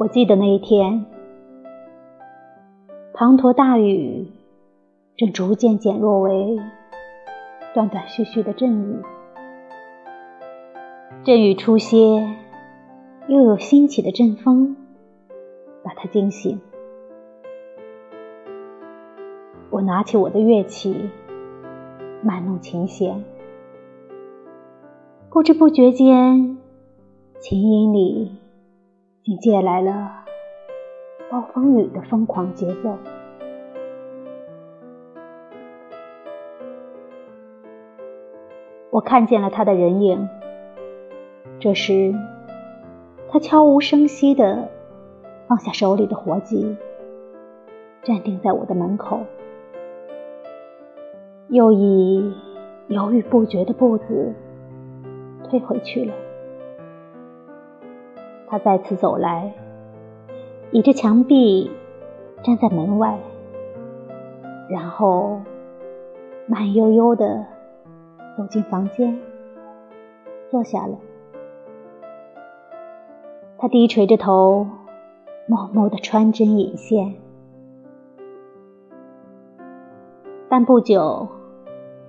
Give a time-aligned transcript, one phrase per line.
[0.00, 1.04] 我记得那一天，
[3.12, 4.28] 滂沱大雨
[5.14, 6.58] 正逐渐减弱为
[7.74, 9.02] 断断续续的阵雨，
[11.22, 12.34] 阵雨初歇，
[13.28, 14.74] 又有兴起的阵风
[15.82, 16.58] 把他惊醒。
[19.68, 21.10] 我拿起我的乐器，
[22.22, 23.22] 慢弄琴弦，
[25.28, 26.56] 不知不觉间，
[27.38, 28.39] 琴音里。
[29.30, 30.10] 竟借来了
[31.30, 32.98] 暴风雨的疯狂节奏。
[38.90, 40.28] 我看见了他的人影。
[41.60, 42.12] 这时，
[43.28, 44.68] 他悄无声息地
[45.46, 46.76] 放下手里的活计，
[48.02, 49.20] 站定在我的门口，
[51.50, 52.34] 又以
[52.88, 54.34] 犹豫不决的步子
[55.44, 56.12] 退回去了。
[58.50, 59.54] 他再次走来，
[60.72, 61.70] 倚着墙壁
[62.42, 63.16] 站在门外，
[64.68, 65.40] 然后
[66.48, 67.46] 慢悠悠地
[68.36, 69.16] 走进房间，
[70.50, 70.98] 坐下了。
[73.56, 74.66] 他低垂着头，
[75.46, 77.14] 默默地穿针引线，
[80.48, 81.28] 但不久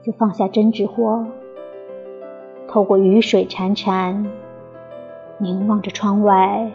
[0.00, 1.26] 就放下针织活，
[2.66, 4.24] 透过雨水潺潺。
[5.42, 6.70] 凝望着窗外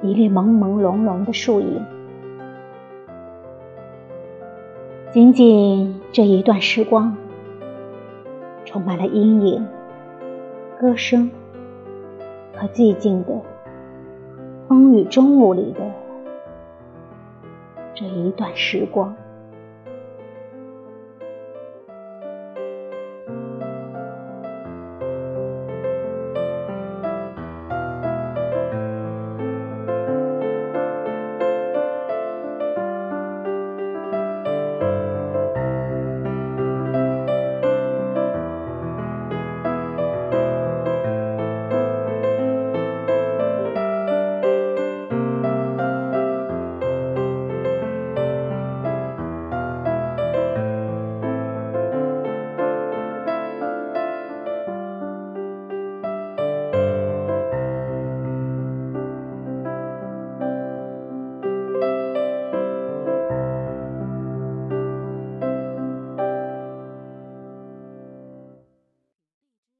[0.00, 1.84] 一列朦朦胧胧的树影，
[5.10, 7.16] 仅仅这一段时光，
[8.64, 9.66] 充满了阴影、
[10.78, 11.28] 歌声
[12.54, 13.42] 和寂静的
[14.68, 15.80] 风雨中午里的
[17.94, 19.12] 这一段时光。